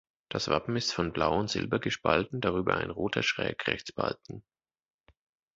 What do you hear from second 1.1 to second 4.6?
Blau und Silber gespalten, darüber ein roter Schrägrechtsbalken.